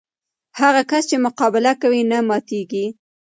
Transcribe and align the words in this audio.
هغه 0.59 0.81
کس 0.91 1.03
چې 1.09 1.17
مقابله 1.25 1.73
کوي، 1.81 2.01
نه 2.11 2.17
ماتېږي. 2.27 2.85